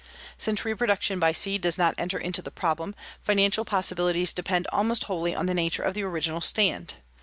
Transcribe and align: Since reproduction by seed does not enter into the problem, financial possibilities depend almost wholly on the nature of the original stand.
Since 0.35 0.65
reproduction 0.65 1.19
by 1.19 1.31
seed 1.31 1.61
does 1.61 1.77
not 1.77 1.93
enter 1.95 2.17
into 2.17 2.41
the 2.41 2.49
problem, 2.49 2.95
financial 3.21 3.63
possibilities 3.63 4.33
depend 4.33 4.65
almost 4.73 5.03
wholly 5.03 5.35
on 5.35 5.45
the 5.45 5.53
nature 5.53 5.83
of 5.83 5.93
the 5.93 6.01
original 6.01 6.41
stand. 6.41 6.95